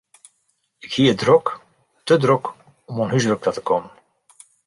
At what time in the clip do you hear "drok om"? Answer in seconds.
2.23-2.95